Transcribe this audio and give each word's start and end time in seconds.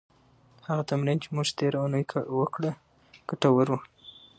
هغه 0.67 0.83
تمرین 0.89 1.17
چې 1.23 1.27
موږ 1.35 1.47
تېره 1.57 1.77
اونۍ 1.83 2.03
وکړه، 2.39 2.71
ګټور 3.29 3.67
و. 3.69 3.75